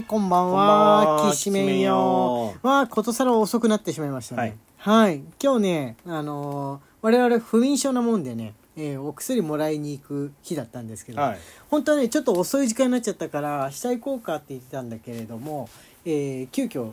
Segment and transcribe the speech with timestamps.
[0.00, 1.24] はい、こんばんは。
[1.26, 2.54] はきしめんよ。
[2.62, 4.56] は、ことさら遅くなってしまいましたね。
[4.78, 5.20] はい。
[5.38, 11.38] 今日ね、あのー我々不眠症なもんでね、えーお薬もらいに行く日だったんですけど、はい
[11.68, 15.68] 本当はね、ちょっと遅い時間になっちゃったから、明日行こうかって言ってたんだけれども、
[16.06, 16.92] えー急遽、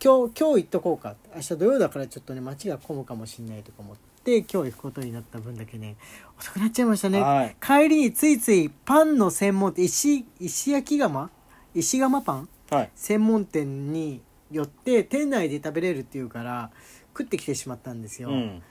[0.00, 1.16] 今日、今日行っとこうか。
[1.34, 5.96] 明日土曜だからちょっとね、街が混むかもしれないとか思って、今日行くことになった分だけね、
[6.38, 7.20] 遅くなっちゃいましたね。
[7.20, 11.30] はい帰りについついパンの専門店、石、石焼き窯
[11.74, 12.48] 石窯パン？
[12.70, 12.90] はい。
[12.94, 14.20] 専門店に
[14.50, 16.70] 寄って店内で食べれるっていうから
[17.16, 18.62] 食ってきてしまったんですよ、いうん。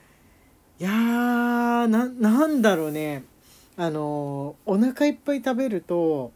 [0.79, 3.23] やーななんだろうね。
[3.75, 6.31] あのーお腹いっぱい食べると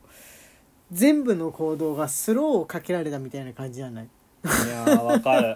[0.92, 4.06] 全部の行動がスローをかけられたみたいな感じじゃない？
[4.06, 4.08] い
[4.70, 5.56] やーわかる。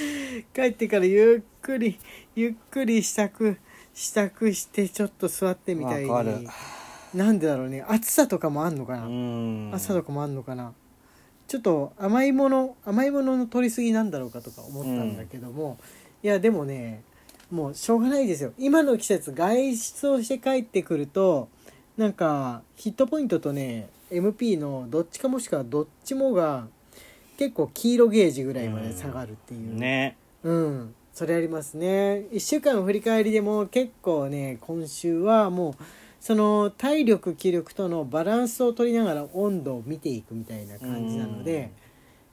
[0.54, 1.98] 帰ってからゆっくり
[2.34, 3.56] ゆっくり支度
[3.94, 6.38] 支度してちょっと座ってみたいわかる。
[6.38, 6.48] に
[7.14, 7.84] なんでだろうね。
[7.86, 9.70] 暑さとかもあんのかな、うん。
[9.74, 10.72] 朝とかもあんのかな。
[11.48, 15.78] ちょっと甘いもの甘いものの取りすぎなんだろうかとか思ったんだけども、
[16.22, 17.02] いやでもね
[17.50, 18.52] もうしょうがないですよ。
[18.58, 21.48] 今の季節外出をして帰ってくると
[21.98, 26.66] なんかヒットポイントとね MP のどっちかもしくはどっちもが
[27.36, 30.16] 結構黄色ゲージぐらいまで下がるっていう、ね。
[30.42, 32.24] うん、それありますね。
[32.32, 35.74] 1週間の振り返りでも結構ね今週はもう
[36.22, 41.72] その体力気力とのバランスを取りながら温度を見ていくみたいな感じなので、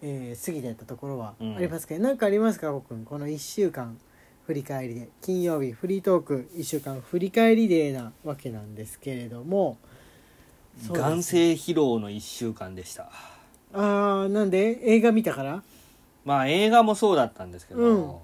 [0.04, 1.56] えー過ぎてったところはうん。
[1.58, 2.95] ありますけど何、かありますか僕？
[3.04, 3.98] この1週間
[4.45, 5.10] 振り返りで。
[5.22, 9.78] 金曜日フリートーク1週間振り返りデーなわけなんですけれども。
[10.92, 13.12] 眼性疲労の1週間でした。
[13.73, 14.80] あーなんで？
[14.84, 15.64] 映画見たから？
[16.26, 18.16] まあ映画もそうだったんですけど、うん。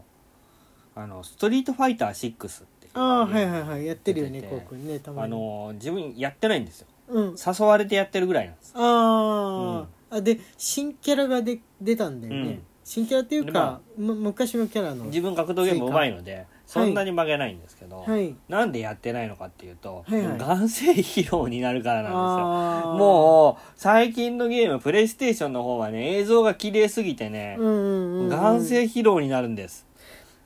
[0.93, 3.85] あのストリートファイター6っていうああはいはいはい。
[3.85, 4.59] やってるよね出てて。
[4.61, 5.33] こうくんねたまに。
[5.33, 6.87] あの自分やってないんですよ。
[7.09, 7.35] うん。
[7.35, 12.61] 誘われてやってるぐらいなんですあー、あで新キャラがで出たんだよね、うん。
[12.83, 15.05] 新キャラっていうでかま、む昔のキャラの。
[15.05, 18.33] 自分格闘ゲームうまいのでそんなに負けないんですけど、はい。
[18.49, 20.37] なんでやってないのかっていうと、はいはい。
[20.39, 22.17] 眼性疲労になるからなんですよ。
[22.17, 22.97] あー。
[22.97, 29.85] もう最近のゲームプレイステーションの方はね映像が綺麗すぎてね、うんうんうん、眼性疲労になるんです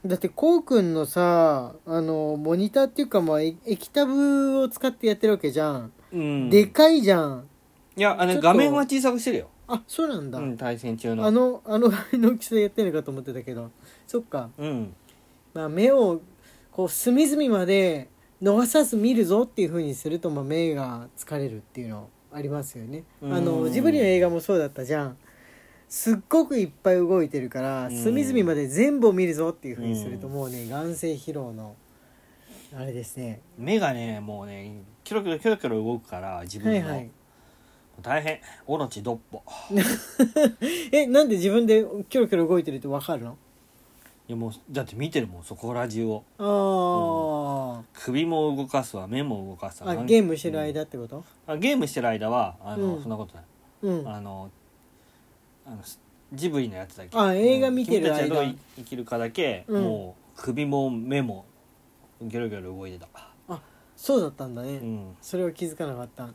[0.05, 6.49] だってこうくんのさあのモニターっていうかまあえ液タブを使ってやってるわけじゃん、うん。
[6.49, 7.47] でかいじゃん。
[7.97, 8.47] いやあのちょっと。
[8.47, 11.25] 画面は小さくしてるよ、あそうなんだ、うん、対戦中の。
[11.25, 13.71] あのあのあの 大きさでやってるのかと思ってたけど。
[14.07, 14.49] そっか。
[14.57, 14.95] うん。
[15.53, 16.21] まあ目を
[16.71, 18.07] こう隅々まで
[18.41, 23.03] 逃さず見るぞっていう風にすると、まあ、目が疲れるっていうのありますよね。
[23.21, 25.17] あのうんジブリの映画もそうだったじゃん
[25.89, 27.97] すっごくいっぱい動いてるからうん。
[27.97, 31.75] 隅々まで全部を見るぞっていう風にするとうんもうね眼性疲労の
[32.77, 33.41] あれですね。
[33.57, 37.09] 目がねもうねキョロキョロキョロキョロ動くから自分の、はいはい。
[38.01, 38.39] 大変。
[38.67, 39.43] オロチドッポ
[40.91, 43.37] えなんで自分でキョロキョロ動いてるって分かるの？
[44.27, 46.23] いやもうだって見てるもんそこら中を。
[46.37, 49.91] あ首も動かすわ目も動かすー、わ。
[49.93, 51.25] あゲームしてる間ってこと？
[51.47, 53.01] あゲームしてる間はあの、うん。
[53.01, 53.43] そんなことない。
[53.81, 54.07] うん。
[54.07, 54.51] あの
[55.69, 55.81] あの
[56.33, 57.17] ジブリのやつだけ。
[57.17, 58.19] あ映画見てる間。
[58.19, 59.83] 君たちはどう生きるかだけ、うん。
[59.83, 61.45] もう首も目も
[62.21, 63.07] ギョロギョロ動いてた。
[63.95, 65.17] そうだったんだね、うん。
[65.21, 66.29] それは気づかなかった。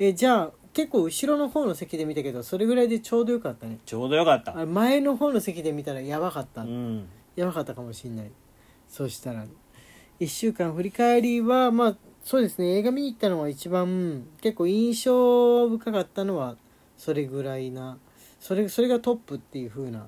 [0.00, 3.78] えじゃあ結構後ろの方の席で見たけどそれぐらいでちょうどよかったね。
[3.84, 4.56] ちょうどよかった。
[4.56, 7.06] あれ前の方の席で見たらやばかった、うん。
[7.36, 8.30] やばかったかもしんない。
[8.88, 9.46] そしたら。
[10.18, 12.78] 1週間振り返りはまあそうですね。
[12.78, 16.56] 映画見に行ったのは一番結構印象深かったのは
[16.96, 17.96] それぐらいな
[18.40, 20.06] それそれがトップっていう風な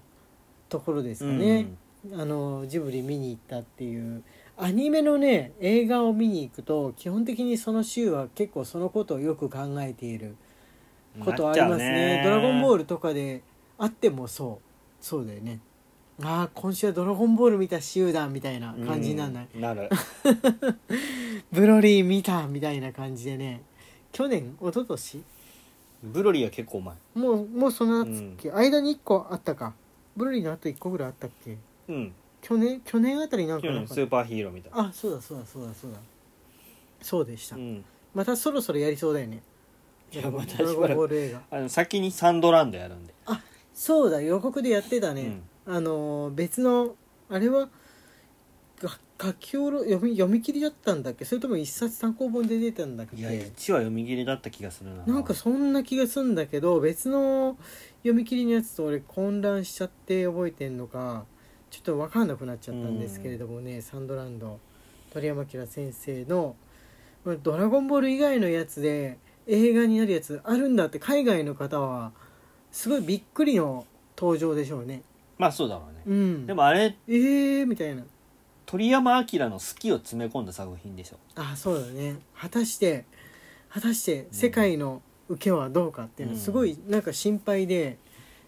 [0.69, 1.67] ところですかね、
[2.15, 4.23] あのジブリ見に行ったっていう。
[4.63, 10.37] アニメのね映画を見に行くと基本的にその週は結構そのことをよく考えている
[11.19, 13.43] ことはありますね「ドラゴンボールル」とかで
[13.79, 14.71] あってもそう。
[15.01, 15.61] そうだよね。
[16.23, 19.89] ああ今週は「ドラゴンボール」見た週だみたいな感じになんない、なる。
[21.51, 23.63] ブロリー見たみたいな感じでね。
[24.13, 25.25] 去年一昨年
[26.03, 29.75] ブロリーは結構うまいもうもうそんなっけ、間に1個あったか。
[30.17, 31.57] ブロリーのあと1個ぐらいあったっけ？
[31.89, 32.13] うん。
[32.41, 33.95] 去年去年あたりなんか去なかった。
[33.95, 34.89] 年スーパーヒーローみたいな。
[34.89, 35.99] あそうだそうだそうだそうだ。
[37.03, 37.85] そうでした、うん。
[38.15, 39.43] またそろそろやりそうだよね。
[40.13, 41.41] いやまたドラゴンしばらくボール映画。
[41.51, 43.15] あの先にサンドランドやるんで。
[43.75, 46.95] そうだ予告でやってたね、あのー別の
[47.31, 47.61] あれは？
[47.61, 47.69] が
[48.83, 51.25] 書き下ろ読み読み切りだったんだっけ？
[51.25, 53.17] それとも一冊単行本で出たんだっけ？
[53.17, 55.05] いや1話読み切りだった気がするな。
[55.05, 57.59] なんかそんな気がするんだけど別の
[57.99, 61.25] 読み切りのやつと俺混乱しちゃって覚えてんのか
[61.71, 64.59] ちょっと分かんなくなっちゃったんですけれどもね、サンドランド。
[65.13, 66.57] 鳥山明先生の
[67.25, 72.13] まあ「ドラゴンボール」以外のやつで映画になるやつあるんだって海外の方は
[72.73, 73.85] すごいびっくりの
[74.17, 75.03] 登場でしょうね。
[75.37, 76.03] まあそうだろうね。
[76.07, 76.47] うん。
[76.47, 78.05] でもあれえーみたいな
[78.71, 81.17] 鳥山明の好きを詰め込んだ作品でしょ。
[81.35, 82.19] あそうだね。
[82.37, 83.05] 果たして
[83.69, 87.99] 果たして世界の受けはどうかっていうのすごいなんか心配で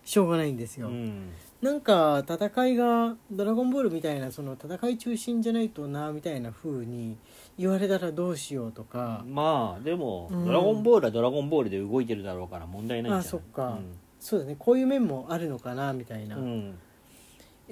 [0.04, 1.30] しょうがないんですよ、うん。
[1.60, 7.16] なんか戦いが「ドラゴンボール」みたいなその戦い中心じゃないとなみたいな風に
[7.58, 9.24] 言われたらどうしようとか。
[9.26, 10.44] まあでも、うん。
[10.44, 13.20] ドラゴンボールはドラゴンボールで動いてるだろうから問題ないんじゃない？
[13.20, 13.78] あそっか。
[14.20, 14.54] そうだね。
[14.56, 16.78] こういう面もあるのかなみたいな、うん、うん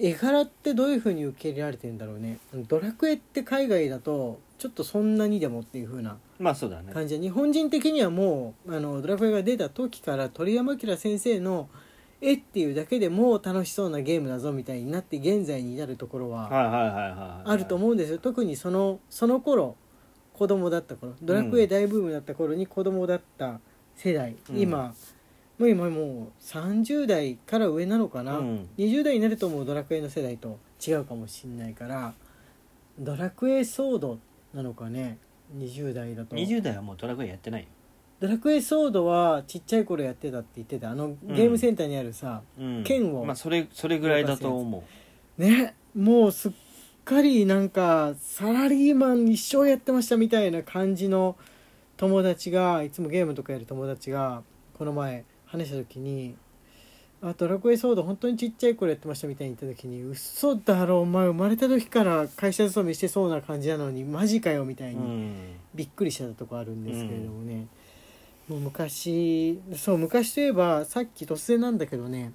[0.03, 2.39] 絵柄ってどういう風に受け入れられてんだろうね。
[2.69, 6.93] ドラクエって海外だとちょっとそんなにでもっていう風なまあそうだね。
[6.93, 7.19] 感じ。
[7.19, 11.69] で日本人的にはもうあのドラクエが出た時から鳥山明先生の
[12.23, 18.19] 絵っていうだけでもう楽しそうなゲームだぞみたいになって現在に至るところはあると思うんですよ。
[18.19, 19.77] 特にそのその頃
[20.33, 23.61] 子供だった頃ドラクエ大ブームだった頃に子供だった
[23.95, 24.59] 世代、うん。
[24.59, 24.95] 今
[25.61, 28.69] もう今もう30代から上なのかな、うん。
[28.79, 32.15] 20代になるともうドラクエの世代と違うかもしれないから
[32.99, 34.19] ドラクエソード
[34.55, 35.19] なのかね
[35.55, 36.35] ？20代だと。
[36.35, 37.69] 20代はもうドラクエやってないよ、
[38.21, 40.91] ドラクエソードはちっちゃい頃やってたって言ってた。
[40.91, 44.83] あのゲームセンターにあるさ、うん、剣をまあそれそれぐらいだと思
[45.37, 45.75] ね？
[45.95, 46.53] もうすっ
[47.05, 51.37] かりなんかサラリーマン一生やってましたみたいな感じの
[51.99, 54.43] 友達がいつもゲームとかやる友達が
[54.79, 56.35] この前話した時に
[57.23, 65.35] 「あドラクエソード本当にちっちゃい頃やってました」みたいに言った時に「嘘だろお前生まれた時から会社勤めしてそうな感じなのにマジかよ」みたいうにん。
[65.75, 67.67] びっくりしたとこあるんですけれどもね、
[68.49, 72.33] もう昔そう昔といえばさっき突然なんだけどね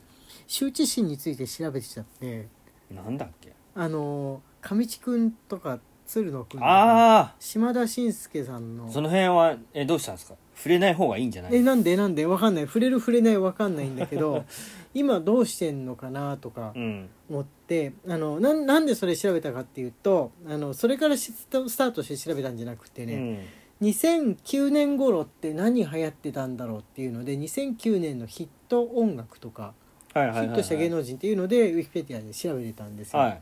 [0.47, 2.47] 羞恥心について調べてちゃって。
[2.91, 3.51] なんだっけ？
[3.75, 8.89] あの上地君とか鶴野君とかああ島田紳介さんの。
[8.91, 10.35] その辺はえどうしたんですか？
[10.55, 11.55] 触れない方がいいんじゃない？
[11.55, 11.95] えなんで？
[11.97, 12.25] なんで？
[12.25, 12.65] わかんない。
[12.65, 14.45] 触れる触れないわかんないんだけど
[14.93, 17.09] 今どうしてんのかなとかうん。
[17.29, 23.47] 思ってあのなんなんでそれ調べたかっていうとあのそれからスタスタートして調べたんじゃなくてね、
[23.81, 29.73] 2009年頃って何流行ってたんだろうっていうので2009年のヒット音楽とか
[30.13, 33.41] はいはいはい、はい、ヒットした芸能人っていうのでウィキペディアで調べてたんですよ、はい。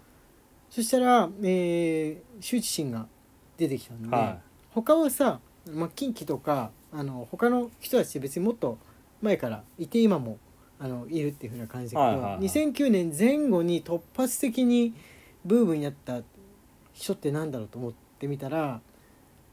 [0.70, 3.06] そしたら、えー、羞恥心が
[3.58, 4.40] 出てきたんで、は
[4.72, 5.40] 他はさ、
[5.72, 8.78] まあ、近畿とかあの他の人たちって別にもっと
[9.22, 10.38] 前からいて今も
[10.80, 12.46] あのいるっていう風な感じだけど、はいはいはい。
[12.46, 14.94] 2009年前後に突発的に
[15.46, 16.22] ブームになった
[16.94, 18.82] 人ってなんだろうと思ってみたら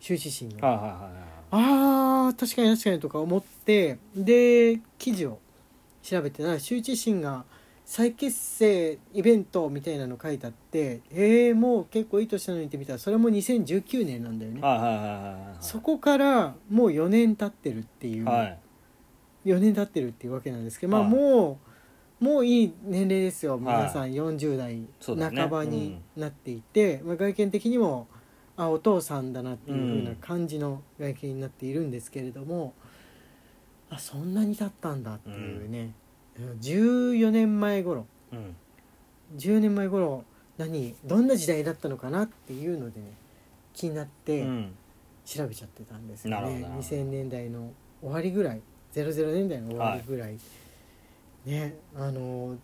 [0.00, 1.12] 羞恥心が、はいはいはいはい
[1.52, 5.40] あー確かに確かにとか思ってで記事を
[6.02, 7.44] 調べてたら羞恥心が
[7.90, 15.56] 再結成イベントみたいなの書いてあってえー、もう結構いい年なのにって見たらそれも2019年なんだよね、はいはいはいはいはい。
[15.58, 18.58] そこからもう4年経ってるっていう、はい。
[19.44, 21.58] 4年経ってるっていうわけなんですけどまあはいも
[22.20, 23.60] うもういい年齢ですよはい。
[23.60, 24.12] 皆さん。
[24.12, 24.86] 40代
[25.32, 28.06] 半ばになっていて、まあ、外見的にも
[28.56, 32.72] あお父さんだなっていう風な感じの外見になっているんですけれども、
[33.88, 35.92] あそんなに経ったんだっていうね、
[36.60, 38.06] 14年前頃。
[38.32, 38.56] うん。
[39.36, 40.24] 10年前頃
[40.58, 43.06] 何どんな時代だったのかなっていうのでね
[43.72, 44.74] 気になってうん。
[45.24, 46.42] 調べちゃってたんですよね。
[46.42, 46.86] なるほどなるほど。
[46.86, 48.60] 2000年代の終わりぐらい
[48.94, 50.38] 00年代の終わりぐらい、
[51.46, 52.56] ねあの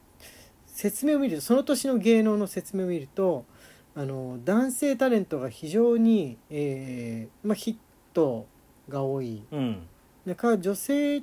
[0.67, 3.47] 説明を見るとその年の芸能の説明を見ると
[3.95, 7.77] あの男性タレントが非常に、えーまあ、ヒッ
[8.13, 8.47] ト
[8.89, 9.43] が多い。
[9.51, 9.87] うん。
[10.27, 11.23] だから女性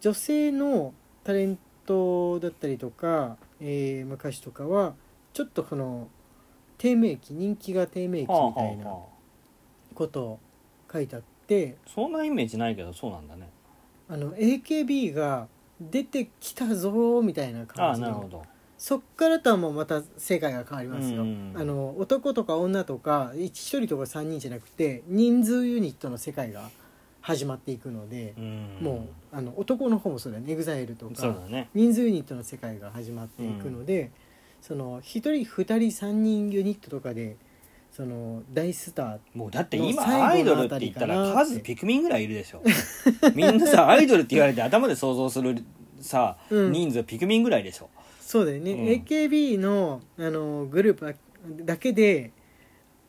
[0.00, 4.94] 女性のタレントだったりとか、えーまあ、歌手とかは
[5.32, 6.08] ちょっとこの
[6.78, 8.84] 低迷期人気が低迷期みはあたいな
[9.94, 10.40] ことを
[10.92, 13.48] 書いてあってあそんなイメージないけどそうなんだね。
[14.08, 15.48] あの AKB が
[15.80, 18.42] 出てきたぞーみたいなあ感じのあなるほど。
[18.82, 26.68] そっからとはもうまた世界が変わりますよ、うんあの男とか女とか1人とか3人じゃなくて人数ユニットの世界が
[27.22, 28.78] 始まっていくので、うん。
[28.80, 30.44] もうあの男の方もそうだよ。
[30.44, 31.70] ね EXILE とかね。
[31.72, 34.10] 人数ユニットの世界が始まっていくので、
[34.60, 35.74] その1人2人
[36.06, 37.36] 3人ユニットとかで
[37.90, 42.62] その大スターもうだっての今アイドルって言ったら数ピクミンぐらいいるでしょ。
[43.34, 45.62] みんなさアイドルって言われて頭で想像する
[46.00, 46.72] さ、うん。
[46.72, 47.88] 人数ピクミンぐらいでしょ。
[48.20, 48.86] そうだよね、うん。
[49.04, 51.16] AKB のあのグループ
[51.64, 52.32] だけで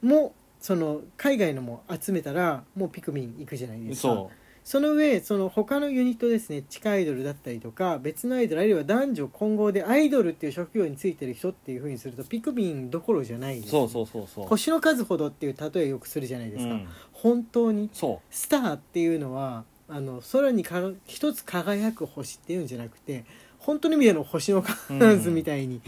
[0.01, 4.07] もその海外のも集めたらもうピクミン行くじゃないですか。
[4.07, 4.31] そ
[4.63, 14.45] その上その他のユニットですね地下アイドルだったりとか別のアイドルあるいは男女混合でアイドルっていう職業についてる人っていうふうにするとピクミンどころじゃないですうそうそうそうそう。
[14.45, 16.87] 星の数ほどっていう例えよくするじゃないですか、うん。
[17.11, 23.25] 本当にそスターっていうのはあの空にかが一つ輝く星っていうんじゃなくて
[23.59, 25.81] 本当の意味での星のカーズみたいに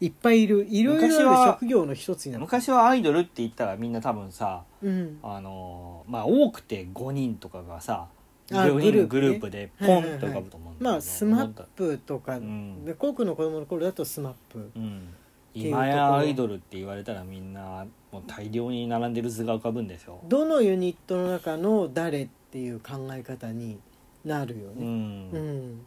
[0.00, 5.18] いっぱいいる、いろいろある昔は職業の一つになって昔はアイドルって言ったらみんな多分さうん。
[5.22, 8.08] あのーまあ多くて5人とかがさ
[8.50, 10.90] あ4人のググループでポンと浮かぶと思うんだけど。
[10.90, 14.70] まあスマップとか、うんでコウ君の子供の頃だとスマップ。
[14.74, 15.08] うん。
[15.52, 20.20] 今やアイドルって言われたらみんなもう大量に並んでる図が浮かぶんですよ。
[20.28, 23.78] どのユニットの中の誰っていう考え方に
[24.24, 25.30] なるようね、ん。
[25.30, 25.80] うん。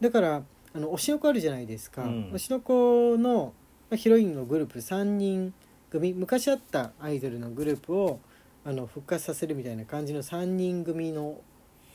[0.00, 0.42] だから
[0.76, 2.30] あの推しの子あるじゃないですか、うん。
[2.34, 3.54] 推しの子の
[3.88, 5.54] まあヒロインのグループ3人
[5.90, 6.12] 組。
[6.12, 8.20] 昔あったアイドルのグループを
[8.62, 11.40] あの復活させるみたいな感じの3人組の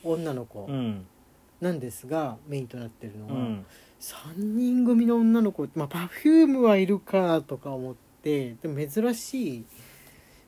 [0.02, 1.06] 女の子うん。
[1.60, 3.66] なんですが、メインとなってるのは、うん。
[4.00, 9.64] 3人組の女の子まあ Perfume はいるかとか思ってでも珍しい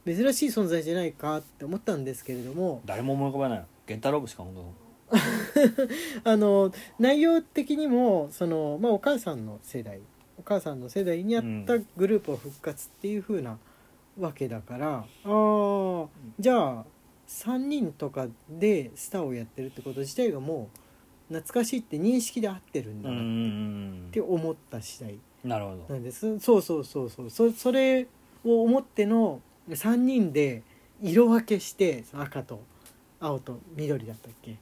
[0.05, 2.83] 珍しい存在じゃないかって思ったんですけれども。
[2.85, 3.59] 誰も思い浮かばない。
[3.59, 4.84] よゲッターロブしか思い浮か
[6.25, 10.01] あの内容的にもその、まあ、お母さんの世代
[10.39, 13.59] お母さんの世代にあったグループを復活っていう風な
[14.19, 16.07] わけだから、ああ
[16.39, 16.85] じゃあ
[17.27, 20.69] 3人とかでスターをやってるってこと自体がも
[21.31, 25.19] う懐かしいって認識で合ってるんだばなって思った次第
[25.89, 26.39] なんです。
[26.39, 27.31] そうそうそうそう。
[27.31, 28.07] そそれ
[28.45, 30.63] を思っての3人で
[31.03, 32.63] 色分けして赤と
[33.21, 34.57] 青と緑だったっけ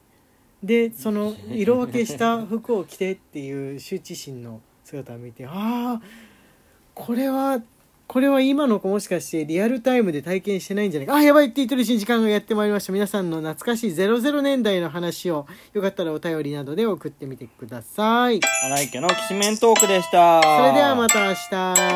[0.62, 6.02] でその色分けした服を着てっていう羞恥心の姿を見てああ
[6.95, 7.61] これは
[8.07, 11.14] これは今の子もしかしてリアルタイムで体験してないんじゃないか。
[11.14, 12.92] あやばいって言ってるうちに時間がやってまいりました。
[12.92, 18.40] 皆さんの懐かしい00年代の話をよかったらお便りなどで送ってみてください。
[18.66, 20.42] 荒井家のきしめんトークでした。
[20.42, 21.92] それではまた明日